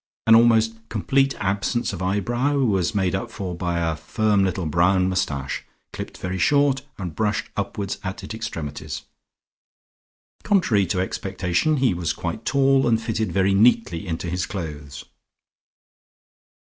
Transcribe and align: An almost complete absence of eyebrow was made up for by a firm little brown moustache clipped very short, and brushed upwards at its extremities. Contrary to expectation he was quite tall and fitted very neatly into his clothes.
An 0.25 0.33
almost 0.33 0.73
complete 0.89 1.35
absence 1.35 1.93
of 1.93 2.01
eyebrow 2.01 2.57
was 2.57 2.95
made 2.95 3.13
up 3.13 3.29
for 3.29 3.53
by 3.53 3.77
a 3.79 3.95
firm 3.95 4.43
little 4.43 4.65
brown 4.65 5.07
moustache 5.07 5.63
clipped 5.93 6.17
very 6.17 6.39
short, 6.39 6.81
and 6.97 7.15
brushed 7.15 7.51
upwards 7.55 7.99
at 8.03 8.23
its 8.23 8.33
extremities. 8.33 9.03
Contrary 10.41 10.87
to 10.87 10.99
expectation 11.01 11.77
he 11.77 11.93
was 11.93 12.13
quite 12.13 12.45
tall 12.45 12.87
and 12.87 12.99
fitted 12.99 13.31
very 13.31 13.53
neatly 13.53 14.07
into 14.07 14.27
his 14.27 14.47
clothes. 14.47 15.05